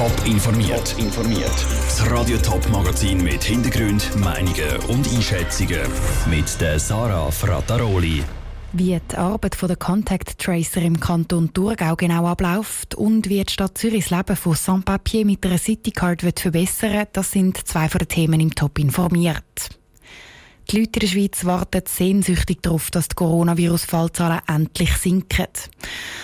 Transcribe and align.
Top 0.00 0.26
informiert. 0.26 0.96
informiert. 0.96 1.66
Das 1.84 2.10
Radio 2.10 2.38
Top 2.38 2.66
Magazin 2.70 3.22
mit 3.22 3.44
Hintergrund, 3.44 4.16
Meinungen 4.16 4.78
und 4.88 5.06
Einschätzungen 5.06 5.82
mit 6.30 6.58
der 6.58 6.78
Sarah 6.78 7.30
Frataroli. 7.30 8.24
Wie 8.72 8.98
die 8.98 9.16
Arbeit 9.18 9.60
der 9.60 9.76
Contact 9.76 10.38
Tracer 10.38 10.80
im 10.80 10.98
Kanton 10.98 11.52
Thurgau 11.52 11.96
genau 11.96 12.26
abläuft 12.26 12.94
und 12.94 13.28
wie 13.28 13.44
die 13.44 13.52
Stadt 13.52 13.76
Zürich 13.76 14.08
das 14.08 14.16
Leben 14.16 14.36
von 14.36 14.54
Sans-Papier 14.54 15.26
mit 15.26 15.44
einer 15.44 15.58
Citycard 15.58 16.22
verbessern 16.22 16.94
wird, 16.94 17.08
das 17.12 17.32
sind 17.32 17.58
zwei 17.68 17.90
von 17.90 17.98
den 17.98 18.08
Themen 18.08 18.40
im 18.40 18.54
Top 18.54 18.78
informiert. 18.78 19.79
Die 20.70 20.78
Leute 20.78 21.00
in 21.00 21.00
der 21.00 21.06
Schweiz 21.08 21.44
warten 21.44 21.82
sehnsüchtig 21.84 22.62
darauf, 22.62 22.92
dass 22.92 23.08
die 23.08 23.16
Coronavirus-Fallzahlen 23.16 24.38
endlich 24.46 24.92
sinken. 24.98 25.48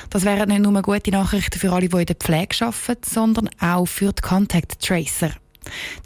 Das 0.09 0.25
wären 0.25 0.49
nicht 0.49 0.63
nur 0.63 0.81
gute 0.83 1.11
Nachrichten 1.11 1.59
für 1.59 1.73
alle, 1.73 1.89
die 1.89 1.97
in 1.97 2.07
der 2.07 2.15
Pflege 2.15 2.65
arbeiten, 2.65 3.11
sondern 3.11 3.51
auch 3.59 3.87
für 3.87 4.13
die 4.13 4.23
Contact 4.23 4.81
Tracer. 4.81 5.31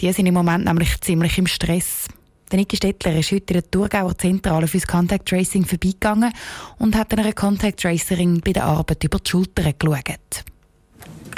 Die 0.00 0.10
sind 0.10 0.24
im 0.24 0.32
Moment 0.32 0.64
nämlich 0.64 0.98
ziemlich 1.02 1.36
im 1.36 1.46
Stress. 1.46 2.06
Der 2.50 2.58
Niki 2.58 2.76
Stettler 2.76 3.14
ist 3.16 3.30
heute 3.30 3.52
in 3.52 3.60
der 3.60 3.70
Thurgauer 3.70 4.16
Zentrale 4.16 4.68
fürs 4.68 4.86
Contact 4.86 5.28
Tracing 5.28 5.66
vorbeigegangen 5.66 6.32
und 6.78 6.96
hat 6.96 7.12
einer 7.12 7.34
Contact 7.34 7.80
Tracerin 7.80 8.40
bei 8.40 8.54
der 8.54 8.64
Arbeit 8.64 9.04
über 9.04 9.18
die 9.18 9.30
Schulter 9.30 9.70
geschaut. 9.70 10.44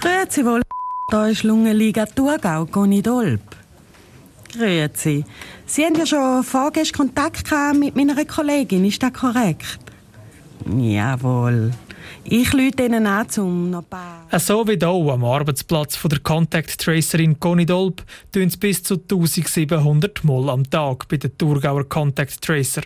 Grüezi 0.01 0.45
wohl, 0.45 0.63
da 1.11 1.27
ist 1.27 1.43
Lungenliga 1.43 2.07
Thurgau, 2.07 2.67
Conny 2.67 3.03
Dolb. 3.03 3.62
Grüezi. 4.53 5.25
Sie 5.67 5.85
haben 5.85 5.97
ja 5.97 6.07
schon 6.07 6.43
vorgestern 6.45 7.09
Kontakt 7.09 7.51
mit 7.79 7.97
meiner 7.97 8.25
Kollegin, 8.25 8.85
ist 8.85 9.03
das 9.03 9.13
korrekt? 9.13 9.79
Jawohl. 10.67 11.73
Ich 12.25 12.53
lüte 12.53 12.85
Ihnen 12.85 13.07
an, 13.07 13.27
um 13.39 13.71
noch 13.71 13.81
ein 13.81 13.85
paar... 13.87 14.27
Äh, 14.31 14.39
so 14.39 14.67
wie 14.69 14.77
hier 14.79 14.89
am 14.89 15.25
Arbeitsplatz 15.25 15.97
von 15.97 16.09
der 16.09 16.21
Contact 16.21 16.79
Tracerin 16.79 17.39
Conny 17.41 17.67
Dolb 17.67 18.05
tun 18.31 18.49
sie 18.49 18.59
bis 18.59 18.83
zu 18.83 18.95
1700 18.95 20.23
Mal 20.23 20.51
am 20.51 20.69
Tag 20.69 21.09
bei 21.09 21.17
den 21.17 21.37
Thurgauer 21.37 21.89
Contact 21.89 22.41
Tracer. 22.41 22.83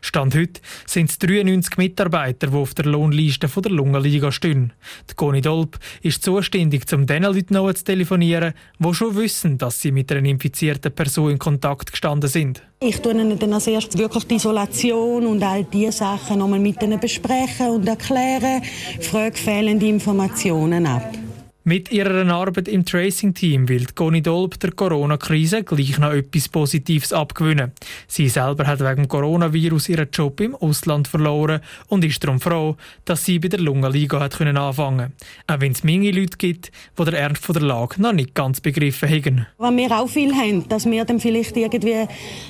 Stand 0.00 0.34
heute 0.34 0.60
sind 0.86 1.10
es 1.10 1.18
93 1.18 1.76
Mitarbeiter, 1.76 2.48
die 2.48 2.56
auf 2.56 2.74
der 2.74 2.86
Lohnliste 2.86 3.48
von 3.48 3.62
der 3.62 3.72
Lungenliga 3.72 4.32
stehen. 4.32 4.72
Die 5.10 5.14
Conny 5.14 5.40
Dolb 5.40 5.78
ist 6.02 6.22
zuständig, 6.22 6.84
um 6.92 7.06
den 7.06 7.22
Leuten 7.22 7.54
zu 7.74 7.84
telefonieren, 7.84 8.54
die 8.78 8.94
schon 8.94 9.16
wissen, 9.16 9.58
dass 9.58 9.80
sie 9.80 9.92
mit 9.92 10.10
einer 10.12 10.28
infizierten 10.28 10.92
Person 10.92 11.32
in 11.32 11.38
Kontakt 11.38 11.92
gestanden 11.92 12.28
sind. 12.28 12.62
Ich 12.82 13.00
tue 13.00 13.12
ihnen 13.12 13.38
dann 13.38 13.52
als 13.52 13.66
erstes 13.66 13.98
wirklich 13.98 14.24
die 14.24 14.36
Isolation 14.36 15.26
und 15.26 15.42
all 15.42 15.64
diese 15.64 15.92
Sachen 15.92 16.38
nochmal 16.38 16.58
mit 16.58 16.82
ihnen 16.82 16.98
besprechen 16.98 17.68
und 17.68 17.86
erklären, 17.86 18.62
frage 19.00 19.36
fehlende 19.36 19.86
Informationen 19.86 20.86
ab. 20.86 21.19
Mit 21.62 21.92
ihrer 21.92 22.26
Arbeit 22.32 22.68
im 22.68 22.86
Tracing-Team 22.86 23.68
will 23.68 23.84
Conny 23.94 24.22
Dolb 24.22 24.58
der 24.60 24.72
Corona-Krise 24.72 25.62
gleich 25.62 25.98
noch 25.98 26.10
etwas 26.10 26.48
Positives 26.48 27.12
abgewinnen. 27.12 27.72
Sie 28.08 28.30
selber 28.30 28.66
hat 28.66 28.80
wegen 28.80 29.06
Coronavirus 29.06 29.90
ihren 29.90 30.08
Job 30.10 30.40
im 30.40 30.54
Ausland 30.54 31.06
verloren 31.06 31.60
und 31.88 32.02
ist 32.02 32.24
darum 32.24 32.40
froh, 32.40 32.76
dass 33.04 33.26
sie 33.26 33.38
bei 33.38 33.48
der 33.48 33.60
Lungenliga 33.60 34.20
hat 34.20 34.38
können 34.38 34.56
anfangen 34.56 35.12
Auch 35.48 35.60
wenn 35.60 35.72
es 35.72 35.84
Menge 35.84 36.12
Leute 36.12 36.38
gibt, 36.38 36.72
die 36.98 37.04
der 37.04 37.20
Ernst 37.20 37.44
von 37.44 37.52
der 37.52 37.62
Lage 37.62 38.00
noch 38.00 38.14
nicht 38.14 38.34
ganz 38.34 38.62
begriffen 38.62 39.10
haben. 39.10 39.46
Was 39.58 39.76
wir 39.76 40.00
auch 40.00 40.08
viel 40.08 40.34
haben, 40.34 40.66
dass 40.66 40.86
mir 40.86 41.04
dann 41.04 41.20
vielleicht 41.20 41.58
irgendwie 41.58 42.06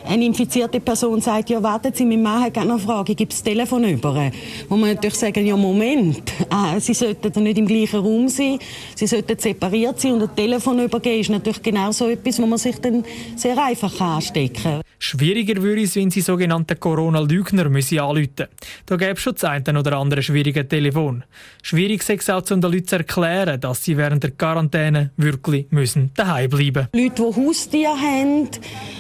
eine 0.06 0.24
infizierte 0.24 0.78
Person 0.78 1.20
sagt, 1.20 1.50
ja 1.50 1.61
warten 1.61 1.92
Sie, 1.92 2.05
mein 2.05 2.22
Mann 2.22 2.45
hat 2.45 2.55
noch 2.55 2.62
eine 2.62 2.78
Frage, 2.78 3.17
gibt 3.17 3.33
es 3.33 3.42
Telefon 3.42 3.83
über? 3.83 4.30
Wo 4.69 4.77
man 4.77 4.91
natürlich 4.91 5.17
sagen, 5.17 5.45
ja 5.45 5.56
Moment, 5.56 6.33
ah, 6.48 6.78
Sie 6.78 6.95
sollten 6.95 7.42
nicht 7.42 7.58
im 7.58 7.67
gleichen 7.67 7.98
Raum 7.98 8.28
sein, 8.28 8.61
Sie 9.01 9.06
sollten 9.06 9.39
separiert 9.39 9.98
sein 9.98 10.12
und 10.12 10.25
ein 10.25 10.37
Telefon 10.37 10.79
übergeben, 10.79 11.20
ist 11.23 11.31
natürlich 11.31 11.62
genau 11.62 11.91
so 11.91 12.06
etwas, 12.11 12.39
wo 12.39 12.45
man 12.45 12.59
sich 12.59 12.79
dann 12.83 13.03
sehr 13.34 13.57
einfach 13.57 13.98
anstecken 13.98 14.62
kann. 14.62 14.81
Schwieriger 14.98 15.62
würde 15.62 15.81
es, 15.81 15.97
wenn 15.97 16.11
Sie 16.11 16.20
sogenannte 16.20 16.77
Corona-Lügner 16.77 17.65
anrufen 17.65 18.47
Da 18.85 18.97
gäbe 18.97 19.13
es 19.13 19.20
schon 19.20 19.33
das 19.33 19.45
eine 19.45 19.79
oder 19.79 19.97
andere 19.97 20.23
schwierige 20.23 20.69
Telefon. 20.69 21.24
Schwierig 21.63 22.07
ist 22.07 22.11
es 22.11 22.29
auch, 22.29 22.42
um 22.51 22.61
den 22.61 22.73
Leuten 22.73 22.86
zu 22.89 22.97
erklären, 22.97 23.58
dass 23.58 23.83
sie 23.83 23.97
während 23.97 24.23
der 24.23 24.33
Quarantäne 24.33 25.13
wirklich 25.17 25.69
müssen 25.70 26.11
daheim 26.14 26.51
bleiben 26.51 26.89
müssen. 26.92 27.08
Leute, 27.19 27.33
die 27.33 27.47
Haustiere 27.47 27.98
haben, 27.98 28.48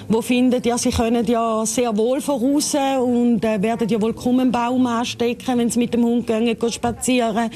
die 0.08 0.22
finden, 0.22 0.62
ja, 0.64 0.78
sie 0.78 0.92
können 0.92 1.26
ja 1.26 1.66
sehr 1.66 1.94
wohl 1.94 2.22
voraus 2.22 2.74
und 2.74 3.44
äh, 3.44 3.60
werden 3.60 3.86
ja 3.86 4.00
wohl 4.00 4.14
kaum 4.14 4.40
einen 4.40 4.50
Baum 4.50 4.86
anstecken, 4.86 5.58
wenn 5.58 5.68
sie 5.68 5.78
mit 5.78 5.92
dem 5.92 6.04
Hund 6.04 6.26
gehen, 6.26 6.46
gehen 6.58 6.72
spazieren 6.72 7.50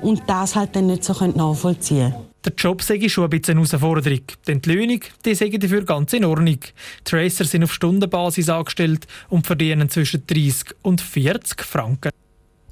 und 0.00 0.22
das 0.26 0.56
halt 0.56 0.74
dann 0.76 0.86
nicht 0.86 1.04
so 1.04 1.12
nachvollziehen 1.12 2.12
können. 2.12 2.26
Der 2.44 2.54
Job 2.54 2.80
sei 2.82 3.08
schon 3.08 3.24
ein 3.24 3.30
bisschen 3.30 3.58
eine 3.58 3.66
Herausforderung, 3.66 4.20
denn 4.46 4.60
die 4.60 4.70
Löhne 4.70 5.00
die 5.24 5.34
sei 5.34 5.48
dafür 5.48 5.84
ganz 5.84 6.12
in 6.12 6.24
Ordnung. 6.24 6.60
Tracer 7.04 7.44
sind 7.44 7.64
auf 7.64 7.72
Stundenbasis 7.72 8.48
angestellt 8.48 9.08
und 9.28 9.46
verdienen 9.46 9.90
zwischen 9.90 10.24
30 10.26 10.76
und 10.82 11.00
40 11.00 11.62
Franken. 11.62 12.12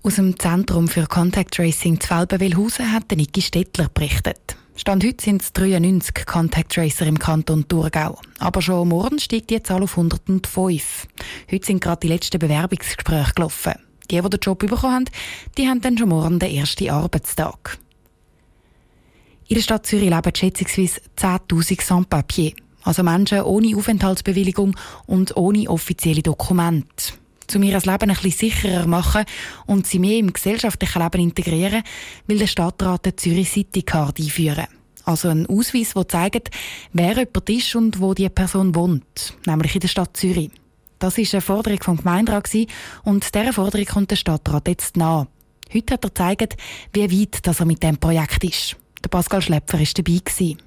Aus 0.04 0.16
dem 0.16 0.38
Zentrum 0.38 0.86
für 0.86 1.06
Contact 1.06 1.54
Tracing 1.54 1.98
zu 1.98 2.06
Felbenwilhausen 2.06 2.92
hat 2.92 3.10
Niki 3.10 3.42
Stettler 3.42 3.88
berichtet. 3.92 4.56
Stand 4.76 5.04
heute 5.04 5.24
sind 5.24 5.40
es 5.40 5.52
93 5.52 6.26
Contact 6.26 6.72
Tracer 6.72 7.06
im 7.06 7.18
Kanton 7.18 7.66
Thurgau. 7.66 8.18
Aber 8.38 8.60
schon 8.60 8.88
morgen 8.88 9.18
steigt 9.18 9.50
die 9.50 9.62
Zahl 9.62 9.82
auf 9.82 9.96
105. 9.96 11.06
Heute 11.50 11.66
sind 11.66 11.80
gerade 11.80 12.00
die 12.00 12.08
letzten 12.08 12.38
Bewerbungsgespräche 12.38 13.32
gelaufen. 13.34 13.74
Die, 14.10 14.20
die 14.20 14.30
den 14.30 14.40
Job 14.40 14.58
bekommen 14.58 14.92
haben, 14.92 15.04
die 15.56 15.68
haben 15.68 15.80
dann 15.80 15.98
schon 15.98 16.08
morgen 16.08 16.38
den 16.38 16.54
ersten 16.54 16.90
Arbeitstag. 16.90 17.78
In 19.48 19.56
der 19.56 19.62
Stadt 19.62 19.86
Zürich 19.86 20.10
leben 20.10 20.34
schätzungsweise 20.34 21.00
10.000 21.18 21.82
Sans-Papiers, 21.82 22.54
also 22.82 23.02
Menschen 23.02 23.42
ohne 23.42 23.76
Aufenthaltsbewilligung 23.76 24.76
und 25.06 25.36
ohne 25.36 25.68
offizielle 25.68 26.22
Dokumente. 26.22 27.14
Um 27.54 27.62
ihr 27.62 27.78
Leben 27.78 27.86
ein 27.88 28.08
bisschen 28.08 28.30
sicherer 28.30 28.86
machen 28.86 29.24
und 29.66 29.86
sie 29.86 29.98
mehr 29.98 30.18
im 30.18 30.32
gesellschaftlichen 30.32 31.02
Leben 31.02 31.20
integrieren, 31.20 31.82
will 32.26 32.38
der 32.38 32.46
Stadtrat 32.46 33.04
die 33.04 33.16
Zürich 33.16 33.50
City 33.50 33.82
Card 33.82 34.18
einführen. 34.18 34.66
Also 35.04 35.28
ein 35.28 35.46
Ausweis, 35.46 35.92
der 35.92 36.08
zeigt, 36.08 36.50
wer 36.94 37.10
jemand 37.12 37.50
ist 37.50 37.74
und 37.74 38.00
wo 38.00 38.14
die 38.14 38.28
Person 38.30 38.74
wohnt, 38.74 39.36
nämlich 39.46 39.74
in 39.74 39.80
der 39.80 39.88
Stadt 39.88 40.16
Zürich. 40.16 40.50
Das 41.04 41.18
war 41.18 41.24
eine 41.34 41.40
Forderung 41.42 41.82
vom 41.82 41.96
Gemeinderat 41.98 42.48
und 43.02 43.34
dieser 43.34 43.52
Forderung 43.52 43.84
kommt 43.84 44.10
der 44.10 44.16
Stadtrat 44.16 44.66
jetzt 44.68 44.96
nach. 44.96 45.26
Heute 45.70 45.92
hat 45.92 46.04
er 46.04 46.08
gezeigt, 46.08 46.56
wie 46.94 47.20
weit 47.20 47.46
dass 47.46 47.60
er 47.60 47.66
mit 47.66 47.82
dem 47.82 47.98
Projekt 47.98 48.42
ist. 48.42 48.76
Der 49.04 49.10
Pascal 49.10 49.42
Schlepfer 49.42 49.78
war 49.78 49.86
dabei. 49.94 50.20
Gewesen. 50.24 50.62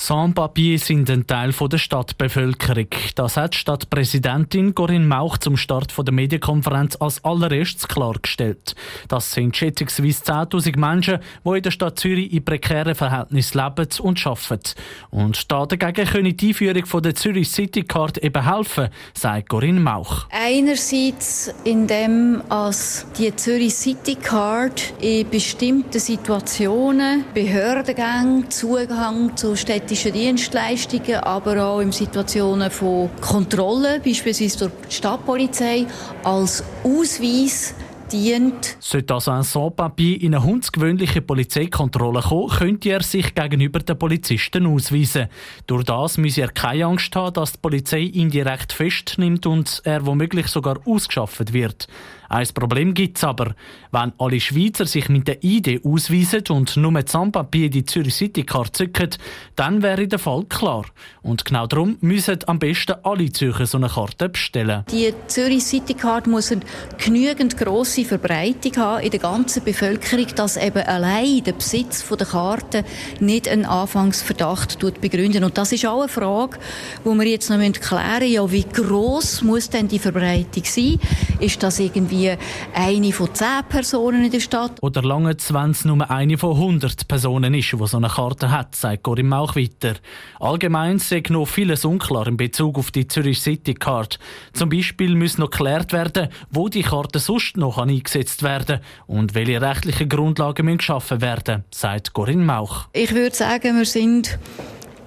Sans-Papier 0.00 0.78
sind 0.78 1.10
ein 1.10 1.26
Teil 1.26 1.50
der 1.50 1.76
Stadtbevölkerung. 1.76 2.86
Das 3.16 3.36
hat 3.36 3.56
Stadtpräsidentin 3.56 4.72
Corinne 4.72 5.04
Mauch 5.04 5.38
zum 5.38 5.56
Start 5.56 5.92
der 5.98 6.14
Medienkonferenz 6.14 6.94
als 7.00 7.24
allererstes 7.24 7.88
klargestellt. 7.88 8.76
Das 9.08 9.32
sind 9.32 9.56
schätzungsweise 9.56 10.22
10.000 10.22 10.78
Menschen, 10.78 11.18
die 11.44 11.56
in 11.56 11.62
der 11.64 11.72
Stadt 11.72 11.98
Zürich 11.98 12.32
in 12.32 12.44
prekären 12.44 12.94
Verhältnissen 12.94 13.58
leben 13.58 13.88
und 14.00 14.24
arbeiten. 14.24 14.74
Und 15.10 15.50
dagegen 15.50 16.06
können 16.06 16.36
die 16.36 16.48
Einführung 16.48 17.02
der 17.02 17.14
Zürich 17.16 17.50
City 17.50 17.82
Card 17.82 18.18
eben 18.18 18.48
helfen, 18.48 18.90
sagt 19.14 19.48
Corinne 19.48 19.80
Mauch. 19.80 20.28
Einerseits, 20.30 21.52
indem 21.64 22.40
als 22.48 23.04
die 23.18 23.34
Zürich 23.34 23.74
City 23.74 24.14
Card 24.14 24.94
in 25.00 25.28
bestimmten 25.28 25.98
Situationen 25.98 27.24
Behördengänge, 27.34 28.48
Zugang 28.48 29.36
zu 29.36 29.56
Städten 29.56 29.87
städtische 29.88 30.12
Dienstleistungen, 30.12 31.14
aber 31.14 31.64
auch 31.64 31.80
in 31.80 31.92
Situationen 31.92 32.70
von 32.70 33.08
Kontrolle, 33.22 34.00
beispielsweise 34.04 34.58
durch 34.58 34.72
die 34.90 34.94
Stadtpolizei, 34.94 35.86
als 36.24 36.62
Ausweis 36.84 37.74
dient. 38.12 38.76
Sollte 38.80 39.14
also 39.14 39.30
ein 39.30 39.42
Sans-Papier 39.42 40.20
in 40.20 40.34
eine 40.34 40.44
hundsgewöhnliche 40.44 41.22
Polizeikontrolle 41.22 42.20
kommen, 42.20 42.50
könnte 42.50 42.90
er 42.90 43.02
sich 43.02 43.34
gegenüber 43.34 43.78
den 43.78 43.98
Polizisten 43.98 44.66
ausweisen. 44.66 45.28
Durch 45.66 45.84
das 45.84 46.18
müsse 46.18 46.42
er 46.42 46.48
keine 46.48 46.84
Angst 46.84 47.16
haben, 47.16 47.32
dass 47.32 47.52
die 47.52 47.58
Polizei 47.58 48.00
ihn 48.00 48.28
direkt 48.28 48.74
festnimmt 48.74 49.46
und 49.46 49.80
er 49.84 50.04
womöglich 50.04 50.48
sogar 50.48 50.80
ausgeschafft 50.86 51.54
wird. 51.54 51.88
Ein 52.28 52.46
Problem 52.52 52.92
gibt 52.92 53.16
es 53.16 53.24
aber. 53.24 53.54
Wenn 53.90 54.12
alle 54.18 54.38
Schweizer 54.38 54.84
sich 54.84 55.08
mit 55.08 55.26
der 55.26 55.42
ID 55.42 55.82
ausweisen 55.84 56.44
und 56.50 56.76
nur 56.76 56.92
mit 56.92 57.08
Zahnpapier 57.08 57.70
die 57.70 57.86
Zürich 57.86 58.14
City 58.14 58.42
Card 58.42 58.76
zücken, 58.76 59.10
dann 59.56 59.82
wäre 59.82 60.06
der 60.06 60.18
Fall 60.18 60.44
klar. 60.44 60.84
Und 61.22 61.46
genau 61.46 61.66
darum 61.66 61.96
müssen 62.02 62.38
am 62.46 62.58
besten 62.58 62.96
alle 63.02 63.32
Zürcher 63.32 63.64
so 63.66 63.78
eine 63.78 63.88
Karte 63.88 64.28
bestellen. 64.28 64.84
Die 64.92 65.14
Zürich 65.26 65.64
City 65.64 65.94
Card 65.94 66.26
muss 66.26 66.52
eine 66.52 66.60
genügend 67.02 67.56
grosse 67.56 68.04
Verbreitung 68.04 68.76
haben 68.76 69.02
in 69.02 69.10
der 69.10 69.20
ganzen 69.20 69.64
Bevölkerung, 69.64 70.26
dass 70.36 70.58
eben 70.58 70.82
allein 70.82 71.42
der 71.44 71.52
Besitz 71.52 72.06
der 72.06 72.26
Karte 72.26 72.84
nicht 73.20 73.48
einen 73.48 73.64
Anfangsverdacht 73.64 74.78
begründet. 75.00 75.42
Und 75.44 75.56
das 75.56 75.72
ist 75.72 75.86
auch 75.86 76.00
eine 76.00 76.08
Frage, 76.08 76.58
die 77.04 77.08
wir 77.08 77.26
jetzt 77.26 77.48
noch 77.48 77.58
klären 77.58 78.20
müssen. 78.20 78.32
Ja, 78.32 78.50
wie 78.52 78.64
gross 78.64 79.40
muss 79.40 79.70
denn 79.70 79.88
die 79.88 79.98
Verbreitung 79.98 80.64
sein? 80.64 81.00
Ist 81.40 81.62
das 81.62 81.78
irgendwie 81.78 82.17
irgendwie 82.18 82.44
eine 82.74 83.12
von 83.12 83.34
zehn 83.34 83.64
Personen 83.68 84.24
in 84.24 84.30
der 84.30 84.40
Stadt. 84.40 84.82
Oder 84.82 85.02
lange 85.02 85.36
wenn 85.50 85.70
es 85.70 85.84
nur 85.84 86.10
eine 86.10 86.38
von 86.38 86.56
100 86.56 87.08
Personen 87.08 87.54
ist, 87.54 87.72
die 87.72 87.86
so 87.86 87.96
eine 87.96 88.08
Karte 88.08 88.50
hat, 88.50 88.74
sagt 88.74 89.02
Corinne 89.02 89.28
Mauch 89.28 89.56
weiter. 89.56 89.94
Allgemein 90.40 90.98
sei 90.98 91.22
noch 91.28 91.46
vieles 91.46 91.84
unklar 91.84 92.26
in 92.26 92.36
Bezug 92.36 92.78
auf 92.78 92.90
die 92.90 93.08
Zürich 93.08 93.40
City 93.40 93.74
Card. 93.74 94.18
Zum 94.52 94.68
Beispiel 94.68 95.14
muss 95.14 95.38
noch 95.38 95.50
geklärt 95.50 95.92
werden, 95.92 96.28
wo 96.50 96.68
die 96.68 96.82
Karte 96.82 97.18
sonst 97.18 97.56
noch 97.56 97.78
eingesetzt 97.78 98.42
werden 98.42 98.80
und 99.06 99.34
welche 99.34 99.60
rechtlichen 99.60 100.08
Grundlagen 100.08 100.64
müssen 100.64 100.78
geschaffen 100.78 101.20
werden, 101.20 101.64
sagt 101.70 102.12
Corinne 102.12 102.44
Mauch. 102.44 102.88
Ich 102.92 103.14
würde 103.14 103.34
sagen, 103.34 103.76
wir 103.76 103.86
sind 103.86 104.38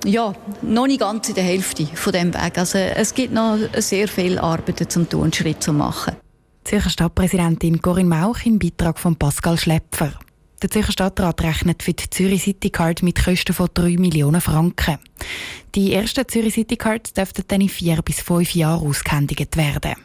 ja, 0.06 0.34
noch 0.64 0.88
nicht 0.88 1.00
ganz 1.00 1.30
in 1.30 1.36
der 1.36 1.44
Hälfte 1.44 1.86
von 1.86 2.12
dem 2.12 2.34
Weg. 2.34 2.58
Also 2.58 2.80
es 2.80 3.14
gibt 3.14 3.34
noch 3.34 3.58
sehr 3.78 4.08
viel 4.08 4.40
Arbeit 4.40 4.92
zum 4.92 5.08
tun 5.08 5.22
und 5.22 5.36
Schritt 5.36 5.62
zu 5.62 5.74
machen. 5.74 6.16
Zürcher 6.64 6.90
Stadtpräsidentin 6.90 7.82
Corinne 7.82 8.10
Mauch 8.10 8.46
im 8.46 8.60
Beitrag 8.60 9.00
von 9.00 9.16
Pascal 9.16 9.58
Schlepfer. 9.58 10.14
Der 10.62 10.70
Zürcher 10.70 10.92
Stadtrat 10.92 11.42
rechnet 11.42 11.82
für 11.84 11.94
die 11.94 12.10
Zürich 12.10 12.44
City 12.44 12.70
Card 12.70 13.02
mit 13.02 13.24
Kosten 13.24 13.54
von 13.54 13.68
3 13.74 13.98
Millionen 13.98 14.42
Franken. 14.42 15.00
Die 15.74 15.94
ersten 15.94 16.28
Zürich 16.28 16.54
City 16.54 16.78
Cards 16.78 17.14
dürften 17.14 17.46
dann 17.48 17.62
in 17.62 17.70
vier 17.70 18.02
bis 18.04 18.22
fünf 18.22 18.54
Jahren 18.54 18.88
ausgehändigt 18.88 19.58
werden. 19.58 19.96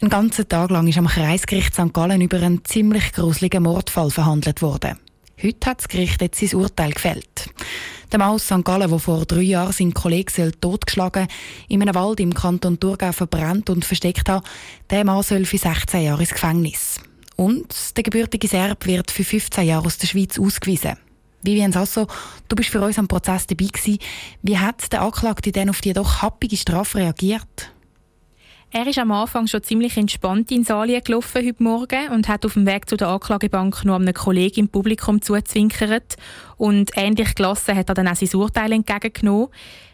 Einen 0.00 0.10
ganzen 0.10 0.48
Tag 0.48 0.70
lang 0.70 0.86
ist 0.88 0.98
am 0.98 1.08
Kreisgericht 1.08 1.74
St. 1.74 1.92
Gallen 1.92 2.20
über 2.20 2.36
einen 2.36 2.64
ziemlich 2.64 3.12
gruseligen 3.12 3.62
Mordfall 3.62 4.10
verhandelt 4.10 4.62
worden. 4.62 4.98
Heute 5.42 5.70
hat 5.70 5.78
das 5.78 5.88
Gericht 5.88 6.20
jetzt 6.20 6.40
sein 6.40 6.60
Urteil 6.60 6.92
gefällt. 6.92 7.50
Der 8.12 8.18
Mann 8.18 8.30
aus 8.30 8.46
St. 8.46 8.64
Gallen, 8.64 8.90
der 8.90 8.98
vor 8.98 9.24
drei 9.24 9.42
Jahren 9.42 9.72
seinen 9.72 9.94
Kollegen 9.94 10.52
totgeschlagen 10.60 11.28
in 11.68 11.80
einem 11.80 11.94
Wald 11.94 12.18
im 12.18 12.34
Kanton 12.34 12.80
Thurgau 12.80 13.12
verbrannt 13.12 13.70
und 13.70 13.84
versteckt 13.84 14.28
hat, 14.28 14.44
der 14.90 15.04
Mann 15.04 15.22
soll 15.22 15.44
für 15.44 15.58
16 15.58 16.02
Jahre 16.02 16.22
ins 16.22 16.30
Gefängnis. 16.32 17.00
Und 17.36 17.96
der 17.96 18.02
gebürtige 18.02 18.48
Serb 18.48 18.84
wird 18.86 19.12
für 19.12 19.22
15 19.22 19.64
Jahre 19.64 19.86
aus 19.86 19.98
der 19.98 20.08
Schweiz 20.08 20.40
ausgewiesen. 20.40 20.96
Vivian 21.42 21.72
Sasso, 21.72 22.08
du 22.48 22.56
bist 22.56 22.70
für 22.70 22.80
uns 22.80 22.98
am 22.98 23.06
Prozess 23.06 23.46
dabei 23.46 23.66
gewesen. 23.66 23.98
Wie 24.42 24.58
hat 24.58 24.92
der 24.92 25.02
Anklagte 25.02 25.52
denn 25.52 25.70
auf 25.70 25.80
die 25.80 25.92
doch 25.92 26.20
happige 26.20 26.56
Strafe 26.56 26.98
reagiert? 26.98 27.72
Er 28.72 28.86
ist 28.86 28.98
am 28.98 29.10
Anfang 29.10 29.48
schon 29.48 29.64
ziemlich 29.64 29.96
entspannt 29.96 30.52
in 30.52 30.62
Salien 30.62 31.02
gelaufen 31.02 31.44
heute 31.44 31.60
Morgen 31.60 32.08
und 32.10 32.28
hat 32.28 32.46
auf 32.46 32.54
dem 32.54 32.66
Weg 32.66 32.88
zu 32.88 32.96
der 32.96 33.08
Anklagebank 33.08 33.84
noch 33.84 33.96
einem 33.96 34.14
Kollegen 34.14 34.60
im 34.60 34.68
Publikum 34.68 35.20
zuzwinkert. 35.20 36.14
Und 36.56 36.92
ähnlich 36.94 37.34
gelassen 37.34 37.74
hat 37.74 37.88
er 37.88 37.96
dann 37.96 38.06
auch 38.06 38.14
sein 38.14 38.32
Urteil 38.32 38.70
entgegengenommen. 38.70 39.48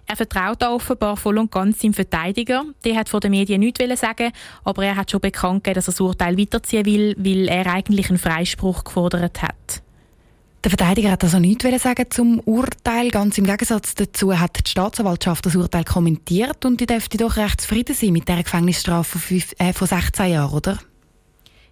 Er 0.06 0.16
vertraut 0.16 0.62
auch 0.62 0.74
offenbar 0.74 1.16
voll 1.16 1.38
und 1.38 1.50
ganz 1.50 1.80
seinem 1.80 1.94
Verteidiger. 1.94 2.64
Der 2.84 2.96
hat 2.96 3.08
vor 3.08 3.20
den 3.20 3.30
Medien 3.30 3.60
nichts 3.60 3.98
sagen, 3.98 4.30
aber 4.62 4.84
er 4.84 4.96
hat 4.96 5.10
schon 5.10 5.20
bekannt 5.20 5.64
gegeben, 5.64 5.76
dass 5.76 5.88
er 5.88 5.92
das 5.92 6.00
Urteil 6.02 6.36
weiterziehen 6.36 6.84
will, 6.84 7.16
weil 7.16 7.48
er 7.48 7.72
eigentlich 7.72 8.10
einen 8.10 8.18
Freispruch 8.18 8.84
gefordert 8.84 9.42
hat. 9.42 9.85
Der 10.66 10.70
Verteidiger 10.70 11.12
hat 11.12 11.22
also 11.22 11.38
nichts 11.38 11.64
sagen 11.80 12.06
zum 12.10 12.40
Urteil. 12.40 13.10
Ganz 13.12 13.38
im 13.38 13.44
Gegensatz 13.44 13.94
dazu 13.94 14.36
hat 14.36 14.66
die 14.66 14.68
Staatsanwaltschaft 14.68 15.46
das 15.46 15.54
Urteil 15.54 15.84
kommentiert 15.84 16.64
und 16.64 16.80
die 16.80 16.86
dürfte 16.86 17.18
doch 17.18 17.36
recht 17.36 17.60
zufrieden 17.60 17.94
sein 17.94 18.12
mit 18.12 18.26
der 18.26 18.42
Gefängnisstrafe 18.42 19.20
von 19.20 19.86
16 19.86 20.26
äh, 20.26 20.32
Jahren, 20.32 20.52
oder? 20.52 20.78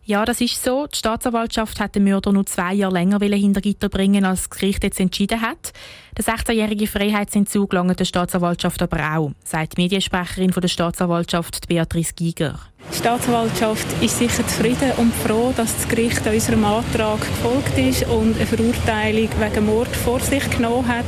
Ja, 0.06 0.27
das 0.27 0.43
ist 0.43 0.62
so. 0.62 0.87
Die 0.87 0.99
Staatsanwaltschaft 0.99 1.81
hat 1.81 1.95
den 1.95 2.05
Mörder 2.05 2.31
nur 2.31 2.45
zwei 2.45 2.75
Jahre 2.75 2.93
länger 2.93 3.19
hinter 3.21 3.62
Gitter 3.62 3.89
bringen, 3.89 4.27
als 4.27 4.49
das 4.49 4.51
Gericht 4.51 4.85
jetzt 4.85 5.01
entschieden 5.01 5.41
hat. 5.41 5.73
Der 6.19 6.25
16-jährige 6.27 6.87
Freiheitsentzug 6.87 7.73
lange 7.73 7.95
der 7.95 8.05
Staatsanwaltschaft 8.05 8.83
aber 8.83 9.17
auch, 9.17 9.33
sagt 9.45 9.79
die 9.79 9.83
Mediensprecherin 9.83 10.53
von 10.53 10.61
der 10.61 10.69
Staatsanwaltschaft 10.69 11.69
Beatrice 11.69 12.12
Giger. 12.15 12.59
Die 12.93 12.99
Staatsanwaltschaft 12.99 13.87
ist 14.03 14.19
sicher 14.19 14.47
zufrieden 14.47 14.93
und 14.99 15.15
froh, 15.15 15.55
dass 15.56 15.75
das 15.75 15.89
Gericht 15.89 16.27
unserem 16.27 16.67
Antrag 16.67 17.21
gefolgt 17.21 17.79
ist 17.79 18.06
und 18.06 18.37
eine 18.37 18.45
Verurteilung 18.45 19.31
wegen 19.41 19.67
Mord 19.67 19.97
vor 19.97 20.21
sich 20.21 20.49
genommen 20.51 20.87
hat. 20.87 21.06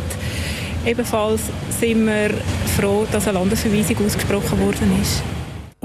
Ebenfalls 0.86 1.42
sind 1.68 2.06
wir 2.06 2.30
froh, 2.78 3.06
dass 3.12 3.28
eine 3.28 3.40
Landesverweisung 3.40 4.06
ausgesprochen 4.06 4.58
worden 4.58 5.02
ist. 5.02 5.22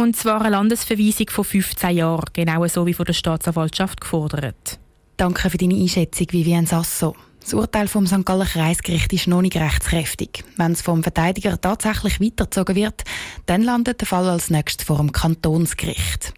Und 0.01 0.15
zwar 0.15 0.41
eine 0.41 0.49
Landesverweisung 0.49 1.29
von 1.29 1.45
15 1.45 1.91
Jahren, 1.91 2.25
genau 2.33 2.65
so 2.65 2.87
wie 2.87 2.93
von 2.95 3.05
der 3.05 3.13
Staatsanwaltschaft 3.13 4.01
gefordert. 4.01 4.79
Danke 5.15 5.51
für 5.51 5.59
deine 5.59 5.75
Einschätzung, 5.75 6.25
Vivian 6.31 6.65
Sasso. 6.65 7.15
Das 7.39 7.53
Urteil 7.53 7.87
vom 7.87 8.07
St. 8.07 8.25
Galler 8.25 8.45
Kreisgericht 8.45 9.13
ist 9.13 9.27
noch 9.27 9.43
nicht 9.43 9.57
rechtskräftig. 9.57 10.43
Wenn 10.57 10.71
es 10.71 10.81
vom 10.81 11.03
Verteidiger 11.03 11.61
tatsächlich 11.61 12.19
weitergezogen 12.19 12.75
wird, 12.75 13.03
dann 13.45 13.61
landet 13.61 14.01
der 14.01 14.07
Fall 14.07 14.27
als 14.27 14.49
nächstes 14.49 14.87
vor 14.87 14.97
dem 14.97 15.11
Kantonsgericht. 15.11 16.33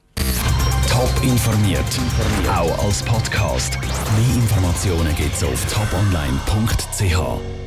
Top 0.89 1.24
informiert, 1.24 1.80
auch 2.50 2.86
als 2.86 3.01
Podcast. 3.04 3.80
Mehr 3.80 4.36
Informationen 4.36 5.15
gibt 5.15 5.36
es 5.36 5.44
auf 5.44 5.65
toponline.ch. 5.74 7.62